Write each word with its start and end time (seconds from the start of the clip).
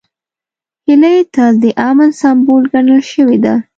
هیلۍ 0.87 1.17
تل 1.33 1.53
د 1.63 1.65
امن 1.89 2.09
سمبول 2.21 2.63
ګڼل 2.73 3.01
شوې 3.11 3.37
ده 3.45 3.55